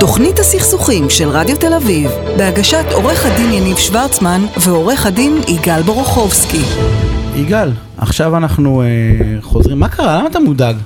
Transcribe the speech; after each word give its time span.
תוכנית 0.00 0.38
הסכסוכים 0.38 1.10
של 1.10 1.28
רדיו 1.28 1.56
תל 1.56 1.74
אביב, 1.74 2.10
בהגשת 2.36 2.84
עורך 2.92 3.26
הדין 3.26 3.52
יניב 3.52 3.76
שוורצמן 3.76 4.46
ועורך 4.60 5.06
הדין 5.06 5.40
יגאל 5.48 5.82
בורוכובסקי. 5.82 6.62
יגאל, 7.36 7.72
עכשיו 7.96 8.36
אנחנו 8.36 8.82
אה, 8.82 8.86
חוזרים, 9.40 9.78
מה 9.78 9.88
קרה? 9.88 10.18
למה 10.18 10.28
אתה 10.28 10.40
מודאג? 10.40 10.76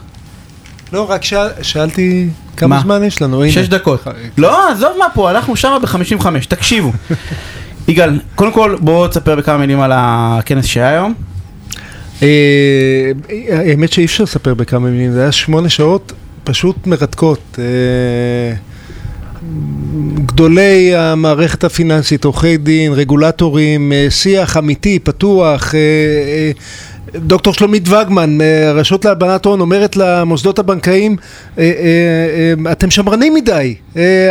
לא, 0.92 1.10
רק 1.10 1.24
שאל, 1.24 1.48
שאלתי 1.62 2.29
כמה 2.56 2.76
מה? 2.76 2.82
זמן 2.82 3.04
יש 3.04 3.22
לנו, 3.22 3.42
הנה. 3.42 3.52
שש 3.52 3.68
דקות. 3.68 4.06
לא, 4.38 4.71
עזוב 4.71 4.93
מה 4.98 5.07
פה, 5.14 5.30
הלכנו 5.30 5.56
שמה 5.56 5.79
ב-55, 5.79 6.27
תקשיבו. 6.48 6.93
יגאל, 7.88 8.20
קודם 8.34 8.52
כל 8.52 8.77
בוא 8.80 9.09
תספר 9.09 9.36
בכמה 9.36 9.59
מילים 9.59 9.80
על 9.80 9.93
הכנס 9.95 10.64
שהיה 10.64 10.90
היום. 10.90 11.14
אה, 12.22 13.12
האמת 13.48 13.93
שאי 13.93 14.04
אפשר 14.04 14.25
לספר 14.25 14.54
בכמה 14.54 14.90
מילים, 14.90 15.12
זה 15.12 15.20
היה 15.20 15.32
שמונה 15.32 15.68
שעות 15.68 16.12
פשוט 16.45 16.86
מרתקות. 16.86 17.59
גדולי 20.27 20.95
המערכת 20.95 21.65
הפיננסית, 21.65 22.24
עורכי 22.24 22.56
דין, 22.56 22.92
רגולטורים, 22.92 23.92
אה, 23.92 24.06
שיח 24.11 24.56
אמיתי, 24.56 24.98
פתוח. 24.98 25.74
אה, 25.74 25.80
אה, 25.80 26.51
דוקטור 27.14 27.55
שלומית 27.55 27.88
וגמן, 27.88 28.38
הרשות 28.66 29.05
להלבנת 29.05 29.45
הון, 29.45 29.61
אומרת 29.61 29.97
למוסדות 29.97 30.59
הבנקאיים, 30.59 31.16
אה, 31.59 31.64
אתם 32.73 32.91
שמרנים 32.91 33.34
מדי, 33.34 33.74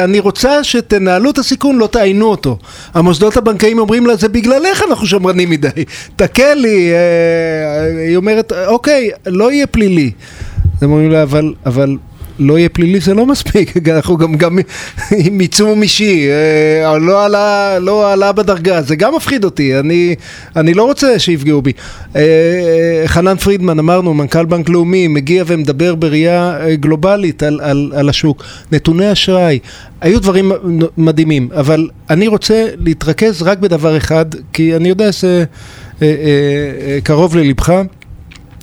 אני 0.03 0.19
רוצה 0.19 0.63
שתנהלו 0.63 1.29
את 1.29 1.37
הסיכון, 1.37 1.77
לא 1.77 1.87
תעיינו 1.87 2.25
אותו. 2.25 2.57
המוסדות 2.93 3.37
הבנקאיים 3.37 3.79
אומרים 3.79 4.07
לה, 4.07 4.15
זה 4.15 4.29
בגללך 4.29 4.83
אנחנו 4.89 5.07
שמרנים 5.07 5.49
מדי, 5.49 5.69
תקלי, 6.15 6.91
אה, 6.93 8.05
היא 8.07 8.15
אומרת, 8.17 8.53
אוקיי, 8.67 9.09
לא 9.25 9.51
יהיה 9.51 9.67
פלילי. 9.67 10.11
הם 10.81 10.91
אומרים 10.91 11.11
לה, 11.11 11.23
אבל, 11.23 11.53
אבל 11.65 11.97
לא 12.39 12.57
יהיה 12.57 12.69
פלילי 12.69 12.99
זה 12.99 13.13
לא 13.13 13.25
מספיק, 13.25 13.73
אנחנו 13.95 14.17
גם, 14.17 14.35
גם 14.35 14.59
עם 15.17 15.39
עיצום 15.39 15.81
אישי, 15.81 16.27
אה, 16.29 16.97
לא 16.97 17.25
עלה, 17.25 17.79
לא 17.79 18.13
עלה 18.13 18.31
בדרגה, 18.31 18.81
זה 18.81 18.95
גם 18.95 19.15
מפחיד 19.15 19.43
אותי, 19.43 19.79
אני, 19.79 20.15
אני 20.55 20.73
לא 20.73 20.83
רוצה 20.83 21.19
שיפגעו 21.19 21.61
בי. 21.61 21.71
אה, 22.15 22.21
אה, 22.21 23.07
חנן 23.07 23.37
פרידמן, 23.37 23.79
אמרנו, 23.79 24.13
מנכ"ל 24.13 24.45
בנק 24.45 24.69
לאומי, 24.69 25.07
מגיע 25.07 25.43
ומדבר 25.47 25.95
בראייה 25.95 26.57
גלובלית 26.73 27.43
על, 27.43 27.59
על, 27.63 27.91
על 27.95 28.09
השוק. 28.09 28.43
נתוני 28.71 29.11
אשראי, 29.11 29.59
היו 30.01 30.21
דברים 30.21 30.51
מדהימים, 30.97 31.49
אבל 31.55 31.89
אני 32.09 32.27
רוצה 32.27 32.65
להתרכז 32.77 33.41
רק 33.41 33.57
בדבר 33.57 33.97
אחד, 33.97 34.25
כי 34.53 34.75
אני 34.75 34.89
יודע 34.89 35.11
שזה 35.11 35.45
קרוב 37.03 37.35
ללבך. 37.35 37.81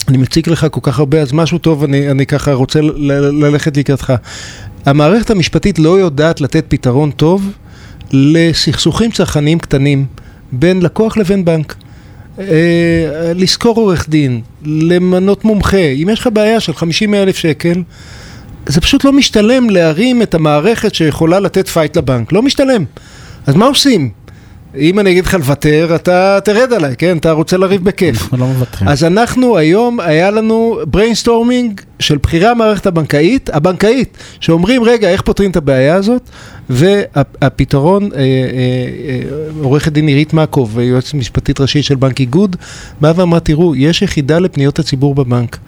אני 0.08 0.16
מציג 0.16 0.50
לך 0.50 0.66
כל 0.70 0.80
כך 0.82 0.98
הרבה, 0.98 1.20
אז 1.20 1.32
משהו 1.32 1.58
טוב, 1.58 1.84
אני, 1.84 2.10
אני 2.10 2.26
ככה 2.26 2.52
רוצה 2.52 2.80
ללכת 2.80 3.76
לקראתך. 3.76 4.12
המערכת 4.86 5.30
המשפטית 5.30 5.78
לא 5.78 5.98
יודעת 5.98 6.40
לתת 6.40 6.64
פתרון 6.68 7.10
טוב 7.10 7.52
לסכסוכים 8.12 9.10
צרכניים 9.10 9.58
קטנים 9.58 10.06
בין 10.52 10.82
לקוח 10.82 11.16
לבין 11.16 11.44
בנק. 11.44 11.74
אה, 12.38 13.32
לשכור 13.34 13.76
עורך 13.76 14.08
דין, 14.08 14.40
למנות 14.64 15.44
מומחה, 15.44 15.76
אם 15.76 16.08
יש 16.12 16.20
לך 16.20 16.28
בעיה 16.32 16.60
של 16.60 16.74
50 16.74 17.14
אלף 17.14 17.36
שקל, 17.36 17.82
זה 18.66 18.80
פשוט 18.80 19.04
לא 19.04 19.12
משתלם 19.12 19.70
להרים 19.70 20.22
את 20.22 20.34
המערכת 20.34 20.94
שיכולה 20.94 21.40
לתת 21.40 21.68
fight 21.68 21.96
לבנק, 21.96 22.32
לא 22.32 22.42
משתלם. 22.42 22.84
אז 23.46 23.54
מה 23.54 23.66
עושים? 23.66 24.10
אם 24.78 24.98
אני 24.98 25.10
אגיד 25.10 25.26
לך 25.26 25.34
לוותר, 25.34 25.92
אתה 25.94 26.38
תרד 26.44 26.72
עליי, 26.72 26.94
כן? 26.98 27.16
אתה 27.18 27.32
רוצה 27.32 27.56
לריב 27.56 27.84
בכיף. 27.84 28.22
אנחנו 28.22 28.38
לא 28.38 28.46
מוותרים. 28.46 28.88
אז 28.88 29.04
אנחנו 29.04 29.56
היום, 29.56 30.00
היה 30.00 30.30
לנו 30.30 30.78
brainstorming 30.96 31.82
של 32.00 32.16
בכירי 32.16 32.46
המערכת 32.46 32.86
הבנקאית, 32.86 33.50
הבנקאית, 33.52 34.18
שאומרים, 34.40 34.84
רגע, 34.84 35.08
איך 35.08 35.22
פותרים 35.22 35.50
את 35.50 35.56
הבעיה 35.56 35.94
הזאת? 35.94 36.30
והפתרון, 36.70 38.02
אה, 38.02 38.18
אה, 38.18 38.24
אה, 38.24 39.20
עורכת 39.62 39.92
דין 39.92 40.08
עירית 40.08 40.32
מקוב, 40.32 40.78
יועצת 40.78 41.14
משפטית 41.14 41.60
ראשית 41.60 41.84
של 41.84 41.94
בנק 41.94 42.20
איגוד, 42.20 42.56
באה 43.00 43.12
ואמרה, 43.16 43.40
תראו, 43.40 43.76
יש 43.76 44.02
יחידה 44.02 44.38
לפניות 44.38 44.78
הציבור 44.78 45.14
בבנק. 45.14 45.58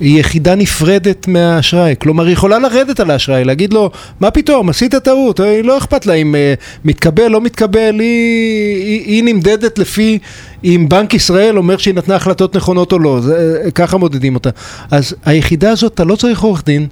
היא 0.00 0.20
יחידה 0.20 0.54
נפרדת 0.54 1.28
מהאשראי, 1.28 1.94
כלומר 1.98 2.24
היא 2.24 2.32
יכולה 2.32 2.58
לרדת 2.58 3.00
על 3.00 3.10
האשראי, 3.10 3.44
להגיד 3.44 3.72
לו, 3.72 3.90
מה 4.20 4.30
פתאום, 4.30 4.68
עשית 4.68 4.94
טעות, 4.94 5.40
אה, 5.40 5.62
לא 5.62 5.78
אכפת 5.78 6.06
לה 6.06 6.14
אם 6.14 6.34
אה, 6.34 6.54
מתקבל, 6.84 7.28
לא 7.28 7.40
מתקבל, 7.40 8.00
היא, 8.00 8.84
היא, 8.84 9.02
היא 9.06 9.24
נמדדת 9.24 9.78
לפי 9.78 10.18
אם 10.64 10.86
בנק 10.88 11.14
ישראל 11.14 11.58
אומר 11.58 11.76
שהיא 11.76 11.94
נתנה 11.94 12.16
החלטות 12.16 12.56
נכונות 12.56 12.92
או 12.92 12.98
לא, 12.98 13.20
זה, 13.20 13.60
אה, 13.64 13.70
ככה 13.70 13.96
מודדים 13.96 14.34
אותה. 14.34 14.50
אז 14.90 15.14
היחידה 15.24 15.70
הזאת, 15.70 15.94
אתה 15.94 16.04
לא 16.04 16.16
צריך 16.16 16.40
עורך 16.40 16.64
דין, 16.64 16.86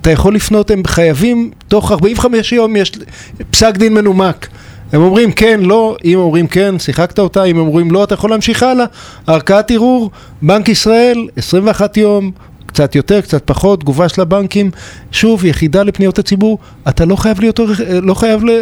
אתה 0.00 0.10
יכול 0.10 0.34
לפנות, 0.34 0.70
הם 0.70 0.82
חייבים, 0.86 1.50
תוך 1.68 1.92
45 1.92 2.52
יום 2.52 2.76
יש 2.76 2.92
פסק 3.50 3.76
דין 3.76 3.94
מנומק. 3.94 4.48
הם 4.92 5.02
אומרים 5.02 5.32
כן, 5.32 5.60
לא, 5.62 5.96
אם 6.04 6.18
אומרים 6.18 6.46
כן, 6.46 6.78
שיחקת 6.78 7.18
אותה, 7.18 7.44
אם 7.44 7.58
אומרים 7.58 7.90
לא, 7.90 8.04
אתה 8.04 8.14
יכול 8.14 8.30
להמשיך 8.30 8.62
הלאה. 8.62 8.84
ערכאת 9.26 9.70
ערעור, 9.70 10.10
בנק 10.42 10.68
ישראל, 10.68 11.26
21 11.36 11.96
יום, 11.96 12.30
קצת 12.72 12.94
יותר, 12.94 13.20
קצת 13.20 13.42
פחות, 13.44 13.80
תגובה 13.80 14.08
של 14.08 14.20
הבנקים, 14.22 14.70
שוב, 15.12 15.44
יחידה 15.44 15.82
לפניות 15.82 16.18
הציבור, 16.18 16.58
אתה 16.88 17.04
לא 17.04 17.16
חייב 17.16 17.40
להיות 17.40 17.58
עורך, 17.58 17.80
לא 18.02 18.14
חייב 18.14 18.44
ל- 18.44 18.50
אה, 18.50 18.54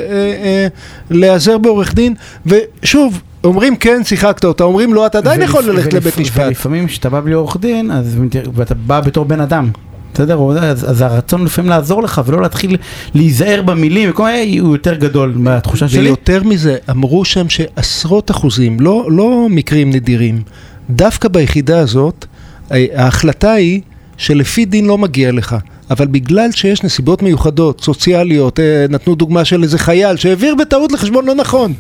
אה, 0.44 0.66
להיעזר 1.10 1.58
בעורך 1.58 1.94
דין, 1.94 2.14
ושוב, 2.46 3.20
אומרים 3.44 3.76
כן, 3.76 4.04
שיחקת 4.04 4.44
אותה, 4.44 4.64
אומרים 4.64 4.94
לא, 4.94 5.06
אתה 5.06 5.18
עדיין 5.18 5.42
יכול 5.42 5.64
ללכת 5.64 5.92
ולפ- 5.92 5.96
לבית 5.96 6.18
משפט. 6.18 6.44
ולפעמים 6.46 6.86
כשאתה 6.86 7.10
בא 7.10 7.20
בלי 7.20 7.34
עורך 7.34 7.56
דין, 7.60 7.90
אז 7.90 8.16
ואתה 8.54 8.74
בא 8.74 9.00
בתור 9.00 9.24
בן 9.24 9.40
אדם. 9.40 9.70
בסדר? 10.14 10.38
אז, 10.60 10.90
אז 10.90 11.00
הרצון 11.00 11.44
לפעמים 11.44 11.70
לעזור 11.70 12.02
לך 12.02 12.22
ולא 12.26 12.42
להתחיל 12.42 12.76
להיזהר 13.14 13.62
במילים, 13.62 14.10
וכל 14.10 14.24
מיני, 14.24 14.58
הוא 14.58 14.74
יותר 14.74 14.94
גדול 14.94 15.32
מהתחושה 15.36 15.88
שלי. 15.88 16.00
ויותר 16.00 16.42
מזה, 16.42 16.76
אמרו 16.90 17.24
שם 17.24 17.48
שעשרות 17.48 18.30
אחוזים, 18.30 18.80
לא, 18.80 19.06
לא 19.10 19.46
מקרים 19.50 19.90
נדירים, 19.90 20.42
דווקא 20.90 21.28
ביחידה 21.28 21.78
הזאת, 21.78 22.24
אה, 22.72 22.86
ההחלטה 22.94 23.52
היא 23.52 23.80
שלפי 24.18 24.64
דין 24.64 24.86
לא 24.86 24.98
מגיע 24.98 25.32
לך. 25.32 25.56
אבל 25.90 26.06
בגלל 26.06 26.52
שיש 26.52 26.82
נסיבות 26.82 27.22
מיוחדות, 27.22 27.80
סוציאליות, 27.84 28.60
אה, 28.60 28.64
נתנו 28.88 29.14
דוגמה 29.14 29.44
של 29.44 29.62
איזה 29.62 29.78
חייל 29.78 30.16
שהעביר 30.16 30.54
בטעות 30.54 30.92
לחשבון 30.92 31.26
לא 31.26 31.34
נכון. 31.34 31.72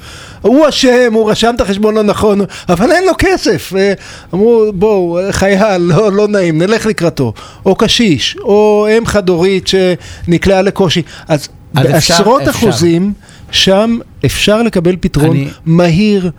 הוא 0.42 0.68
אשם, 0.68 0.88
הוא 1.12 1.30
רשם 1.30 1.52
את 1.56 1.60
החשבון 1.60 1.94
לא 1.94 2.02
נכון, 2.02 2.40
אבל 2.68 2.92
אין 2.92 3.04
לו 3.04 3.12
כסף. 3.18 3.72
אה, 3.76 3.92
אמרו, 4.34 4.64
בואו, 4.74 5.18
חייל, 5.30 5.82
לא, 5.82 6.12
לא 6.12 6.28
נעים, 6.28 6.58
נלך 6.62 6.86
לקראתו. 6.86 7.32
או 7.66 7.74
קשיש, 7.74 8.36
או 8.40 8.86
אם 8.98 9.06
חד-הורית 9.06 9.68
שנקלעה 9.68 10.62
לקושי. 10.62 11.02
אז 11.28 11.48
אז 11.74 11.86
אפשר- 11.86 11.92
בעשרות 12.14 12.40
אפשר. 12.42 12.50
אחוזים, 12.50 13.12
שם 13.50 13.98
אפשר 14.24 14.62
לקבל 14.62 14.96
פתרון 15.00 15.36
אני- 15.36 15.48
מהיר, 15.66 16.30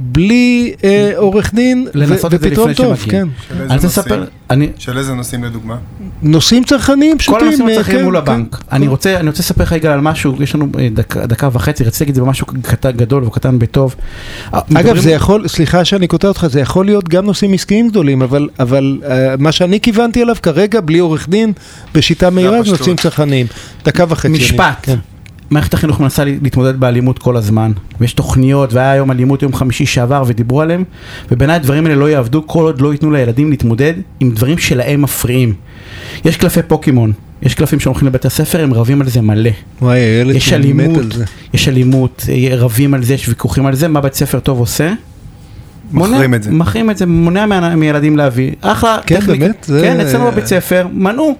בלי 0.00 0.72
אה, 0.84 1.12
עורך 1.16 1.54
דין, 1.54 1.86
ו- 1.94 1.98
לנסות 1.98 2.34
את 2.34 2.40
זה 2.40 2.48
ופתרון 2.48 2.70
לפני 2.70 2.84
טוב, 2.86 2.96
שמגיעים. 2.96 3.26
כן. 3.26 3.28
של 3.48 3.62
איזה 3.72 4.00
אני 4.10 4.24
אני, 4.50 4.68
של 4.78 4.98
איזה 4.98 5.14
נושאים 5.14 5.44
לדוגמה? 5.44 5.76
נושאים 6.22 6.64
צרכניים 6.64 7.18
פשוטים. 7.18 7.40
כל 7.40 7.46
הנושאים 7.46 7.68
אה, 7.68 7.72
הצרכניים 7.74 7.98
כן, 8.00 8.04
מול 8.04 8.14
כן. 8.20 8.32
הבנק. 8.32 8.62
אני 8.72 8.88
רוצה, 8.88 9.16
אני 9.20 9.26
רוצה 9.28 9.40
לספר 9.42 9.62
לך 9.62 9.72
רגע 9.72 9.92
על 9.92 10.00
משהו, 10.00 10.42
יש 10.42 10.54
לנו 10.54 10.68
אה, 10.78 10.88
דקה- 10.94 11.26
דקה 11.26 11.48
וחצי, 11.52 11.84
רציתי 11.84 12.04
להגיד 12.04 12.10
את 12.10 12.14
זה 12.14 12.22
במשהו 12.22 12.46
קטן 12.62 12.90
גדול 12.90 13.24
וקטן 13.24 13.58
בטוב. 13.58 13.94
אה, 14.54 14.58
אגב, 14.58 14.72
מדברים- 14.78 15.02
זה 15.02 15.10
יכול, 15.10 15.48
סליחה 15.48 15.84
שאני 15.84 16.06
קוטע 16.06 16.28
אותך, 16.28 16.46
זה 16.50 16.60
יכול 16.60 16.84
להיות 16.86 17.08
גם 17.08 17.24
נושאים 17.26 17.52
עסקיים 17.52 17.88
גדולים, 17.88 18.22
אבל, 18.22 18.48
אבל 18.60 18.98
uh, 19.02 19.06
מה 19.38 19.52
שאני 19.52 19.80
כיוונתי 19.80 20.22
אליו 20.22 20.36
כרגע, 20.42 20.80
בלי 20.80 20.98
עורך 20.98 21.28
דין, 21.28 21.52
בשיטה 21.94 22.30
מהירה, 22.30 22.62
זה. 22.62 22.70
נושאים 22.70 22.96
צרכניים. 22.96 23.46
דקה 23.84 24.04
וחצי. 24.08 24.28
אני- 24.28 24.38
משפט. 24.38 24.76
כן. 24.82 24.96
מערכת 25.50 25.74
החינוך 25.74 26.00
מנסה 26.00 26.24
להתמודד 26.24 26.80
באלימות 26.80 27.18
כל 27.18 27.36
הזמן, 27.36 27.72
ויש 28.00 28.12
תוכניות, 28.12 28.72
והיה 28.72 28.90
היום 28.90 29.10
אלימות 29.10 29.42
יום 29.42 29.54
חמישי 29.54 29.86
שעבר 29.86 30.22
ודיברו 30.26 30.60
עליהם, 30.60 30.84
ובעיניי 31.30 31.56
הדברים 31.56 31.86
האלה 31.86 31.96
לא 31.96 32.10
יעבדו 32.10 32.46
כל 32.46 32.62
עוד 32.62 32.80
לא 32.80 32.92
ייתנו 32.92 33.10
לילדים 33.10 33.50
להתמודד 33.50 33.94
עם 34.20 34.30
דברים 34.30 34.58
שלהם 34.58 35.02
מפריעים. 35.02 35.54
יש 36.24 36.36
קלפי 36.36 36.62
פוקימון, 36.62 37.12
יש 37.42 37.54
קלפים 37.54 37.80
שהולכים 37.80 38.08
לבית 38.08 38.24
הספר, 38.24 38.62
הם 38.62 38.74
רבים 38.74 39.00
על 39.00 39.08
זה 39.08 39.20
מלא. 39.20 39.50
וואי, 39.82 39.98
הילד 39.98 40.34
יש 40.34 40.48
שלי 40.48 40.72
מת 40.72 40.80
אלימות, 40.80 41.04
על 41.04 41.12
זה. 41.12 41.24
יש 41.54 41.68
אלימות, 41.68 42.26
אה, 42.28 42.56
רבים 42.56 42.94
על 42.94 43.04
זה, 43.04 43.14
יש 43.14 43.28
ויכוחים 43.28 43.66
על 43.66 43.74
זה, 43.74 43.88
מה 43.88 44.00
בית 44.00 44.14
ספר 44.14 44.40
טוב 44.40 44.58
עושה? 44.58 44.92
מחרים 45.92 46.34
את 46.34 46.42
זה. 46.42 46.50
מחרים 46.50 46.90
את 46.90 46.96
זה, 46.98 47.06
מונע 47.06 47.46
מה- 47.46 47.76
מילדים 47.76 48.16
להביא. 48.16 48.50
אחלה. 48.60 48.98
כן, 49.06 49.20
טכניקה. 49.20 49.44
באמת? 49.44 49.64
זה- 49.68 49.80
כן, 49.82 50.00
אצלנו 50.00 50.26
בבית 50.30 50.46
ספר, 50.46 50.86
מנעו. 50.92 51.36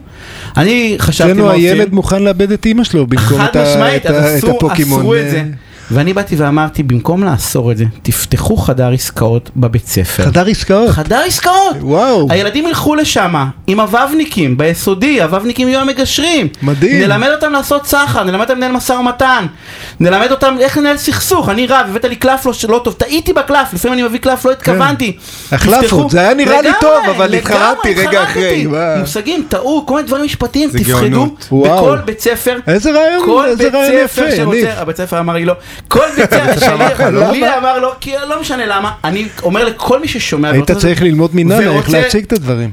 אני 0.56 0.94
חשבתי 0.98 1.30
אצלנו 1.32 1.44
מה 1.46 1.52
עושים. 1.52 1.64
הילד 1.72 1.92
מוכן 1.92 2.22
לאבד 2.22 2.52
את 2.52 2.66
אימא 2.66 2.84
שלו 2.84 3.06
במקום 3.06 3.38
חד 3.38 3.46
את 3.50 3.56
ה- 3.56 3.62
משמעית, 3.62 4.06
את 4.06 4.10
ה- 4.10 4.14
אז 4.14 4.38
את 4.38 4.44
אסרו- 4.44 4.56
הפוקימון. 4.56 5.00
אסרו 5.00 5.14
את 5.14 5.30
זה. 5.30 5.42
ואני 5.90 6.12
באתי 6.12 6.36
ואמרתי, 6.36 6.82
במקום 6.82 7.24
לאסור 7.24 7.72
את 7.72 7.76
זה, 7.76 7.84
תפתחו 8.02 8.56
חדר 8.56 8.92
עסקאות 8.92 9.50
בבית 9.56 9.86
ספר. 9.86 10.22
חדר 10.22 10.46
עסקאות. 10.46 10.90
חדר 10.90 11.20
עסקאות! 11.26 11.76
וואו. 11.80 12.26
הילדים 12.30 12.66
ילכו 12.66 12.94
לשם 12.94 13.34
עם 13.66 13.80
הוובניקים 13.80 14.58
ביסודי, 14.58 15.22
הוובניקים 15.22 15.68
יהיו 15.68 15.80
המגשרים. 15.80 16.48
מדהים. 16.62 17.02
נלמד 17.02 17.28
אותם 17.28 17.52
לעשות 17.52 17.86
סחר, 17.86 18.24
נלמד 18.24 18.40
אותם 18.40 18.56
לנהל 18.56 18.72
משא 18.72 18.92
ומתן, 18.92 19.46
נלמד 20.00 20.30
אותם 20.30 20.56
איך 20.60 20.78
לנהל 20.78 20.96
סכסוך. 20.96 21.48
אני 21.48 21.66
רב, 21.66 21.86
הבאת 21.90 22.04
לי 22.04 22.16
קלף 22.16 22.46
לא, 22.46 22.52
לא 22.68 22.80
טוב, 22.84 22.94
טעיתי 22.94 23.32
בקלף, 23.32 23.74
לפעמים 23.74 23.98
אני 23.98 24.08
מביא 24.08 24.18
קלף, 24.18 24.44
לא 24.44 24.50
התכוונתי. 24.50 25.16
החלפות, 25.52 26.10
זה 26.10 26.20
היה 26.20 26.34
נראה 26.34 26.62
לי 26.62 26.70
טוב, 26.80 27.04
אבל 27.16 27.34
התחרטתי 27.34 27.94
רגע. 27.94 28.22
אחרי, 28.22 28.66
וואו. 28.66 28.98
מושגים, 28.98 29.46
טעו, 29.48 29.84
כל 29.86 29.94
מיני 29.94 30.06
דברים 30.06 30.24
משפטיים, 30.24 30.70
תפחדו. 30.70 31.36
בכל 31.52 31.98
בית 32.04 32.20
ספר. 32.20 32.58
איזה 32.66 32.90
רעיון, 32.90 33.26
כל 33.26 33.44
איזה 33.46 33.64
בית 33.64 33.74
רעיון 33.74 34.08
ספר 34.08 34.22
יפה, 34.24 34.36
שרוצה, 34.36 34.58
ניב. 34.58 34.68
הבית 34.76 34.96
ספר 34.96 35.20
אמר 35.20 35.34
לי 35.34 35.44
לא, 35.44 35.54
כל 35.88 36.04
בית 36.16 36.30
ספר 36.30 36.60
שלי, 36.60 37.08
למה? 37.12 37.32
לי 37.32 37.56
אמר 37.58 37.78
לא, 37.78 37.94
כי 38.00 38.12
לא 38.28 38.40
משנה 38.40 38.66
למה, 38.66 38.92
אני 39.04 39.28
אומר 39.42 39.64
לכל 39.64 40.00
מי 40.00 40.08
ששומע, 40.08 40.50
היית 40.50 40.70
צריך 40.70 41.02
ללמוד 41.02 41.30
מננה 41.34 41.70
איך 41.70 41.90
להציג 41.90 42.24
את 42.24 42.32
הדברים. 42.32 42.70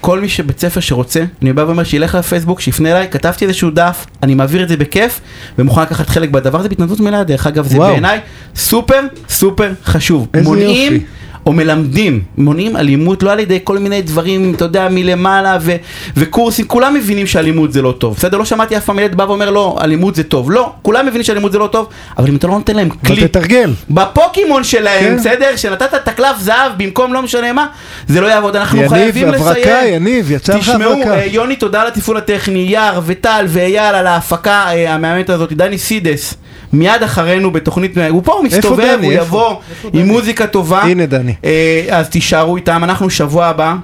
כל 0.00 0.20
מי 0.20 0.28
שבית 0.28 0.60
ספר 0.60 0.80
שרוצה, 0.80 1.24
אני 1.42 1.52
בא 1.52 1.62
ואומר 1.62 1.84
שילך 1.84 2.14
לפייסבוק, 2.14 2.60
שיפנה 2.60 2.90
אליי, 2.90 3.08
כתבתי 3.10 3.44
איזשהו 3.44 3.70
דף, 3.70 4.06
אני 4.22 4.34
מעביר 4.34 4.62
את 4.62 4.68
זה 4.68 4.76
בכיף, 4.76 5.20
ומוכן 5.58 5.82
לקחת 5.82 6.08
חלק 6.08 6.28
בדבר 6.28 6.60
הזה 6.60 6.68
בהתנדבות 6.68 7.00
מלאה, 7.00 7.24
דרך 7.24 7.46
אגב, 7.46 7.66
זה. 7.66 7.78
בעיניי 7.78 8.20
סופר 8.56 9.00
סופר 9.28 9.72
חשוב. 9.84 10.28
איזה 10.34 10.48
מונעים 10.48 10.92
יופי. 10.92 11.04
או 11.46 11.52
מלמדים, 11.52 12.22
מונעים 12.38 12.76
אלימות, 12.76 13.22
לא 13.22 13.32
על 13.32 13.40
ידי 13.40 13.58
כל 13.64 13.78
מיני 13.78 14.02
דברים, 14.02 14.54
אתה 14.54 14.64
יודע, 14.64 14.88
מלמעלה 14.90 15.58
ו- 15.60 15.76
וקורסים, 16.16 16.66
כולם 16.66 16.94
מבינים 16.94 17.26
שאלימות 17.26 17.72
זה 17.72 17.82
לא 17.82 17.94
טוב, 17.98 18.14
בסדר? 18.16 18.38
לא 18.38 18.44
שמעתי 18.44 18.76
אף 18.76 18.84
פעם 18.84 18.98
ילד 18.98 19.14
בא 19.14 19.22
ואומר 19.22 19.50
לא, 19.50 19.78
אלימות 19.80 20.14
זה 20.14 20.22
טוב, 20.22 20.50
לא, 20.50 20.72
כולם 20.82 21.06
מבינים 21.06 21.22
שאלימות 21.22 21.52
זה 21.52 21.58
לא 21.58 21.66
טוב, 21.66 21.88
אבל 22.18 22.28
אם 22.28 22.36
אתה 22.36 22.46
לא 22.46 22.52
נותן 22.52 22.76
להם 22.76 22.88
כלי, 22.88 23.28
תתרגל. 23.28 23.72
בפוקימון 23.90 24.64
שלהם, 24.64 25.04
כן. 25.04 25.16
בסדר? 25.16 25.56
שנתת 25.56 25.94
את 25.94 26.08
הקלף 26.08 26.40
זהב 26.40 26.72
במקום 26.76 27.12
לא 27.12 27.22
משנה 27.22 27.52
מה, 27.52 27.66
זה 28.08 28.20
לא 28.20 28.26
יעבוד, 28.26 28.56
אנחנו 28.56 28.78
יניב, 28.78 28.90
חייבים 28.90 29.28
לסיים. 29.28 29.48
הברקה, 29.48 29.86
יניב, 29.88 30.30
יצא 30.30 30.54
לך 30.54 30.60
תשמעו, 30.60 30.92
הברקה. 30.92 31.14
אה, 31.14 31.24
יוני, 31.24 31.56
תודה 31.56 31.80
על 31.80 31.86
התפעול 31.86 32.16
הטכני, 32.16 32.58
יער 32.58 33.00
וטל 33.06 33.44
ואייל 33.48 33.94
על 33.94 34.06
ההפקה 34.06 34.64
אה, 34.68 34.94
המהממת 34.94 35.30
הזאת, 35.30 35.52
דני 35.52 35.78
סידס, 35.78 36.34
מיד 36.72 37.02
אחרינו 37.02 37.50
בתוכנית, 37.50 37.98
הוא 38.10 38.22
פה, 38.24 38.32
הוא 38.32 38.44
מסתובב, 38.44 38.96
דני? 38.96 39.06
הוא? 39.06 39.12
יבוא 39.12 39.54
עם 39.92 40.06
מוזיקה 40.06 40.46
טובה. 40.46 40.82
הנה, 40.82 41.06
דני. 41.06 41.31
אה, 41.44 41.86
אז 41.90 42.08
תישארו 42.08 42.56
איתם, 42.56 42.84
אנחנו 42.84 43.10
שבוע 43.10 43.46
הבא. 43.46 43.74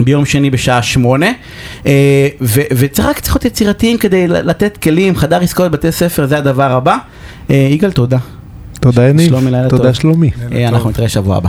ביום 0.00 0.24
שני 0.24 0.50
בשעה 0.50 0.82
שמונה, 0.82 1.32
אה, 1.86 2.28
ו- 2.40 2.60
וצריך 2.76 3.08
רק 3.08 3.20
צריך 3.20 3.36
להיות 3.36 3.44
יצירתיים 3.44 3.98
כדי 3.98 4.28
לתת 4.28 4.76
כלים, 4.76 5.16
חדר 5.16 5.40
עסקאות 5.40 5.72
בתי 5.72 5.92
ספר, 5.92 6.26
זה 6.26 6.38
הדבר 6.38 6.72
הבא. 6.72 6.96
אה, 7.50 7.68
יגאל, 7.70 7.92
תודה. 7.92 8.18
תודה 8.80 9.08
יניב. 9.08 9.28
שלומי, 9.28 9.50
לילה 9.50 9.68
תודה 9.68 9.82
טוב. 9.82 9.92
שלומי. 9.92 10.30
אה, 10.52 10.68
אנחנו 10.68 10.90
נתראה 10.90 11.08
שבוע 11.08 11.36
הבא. 11.36 11.48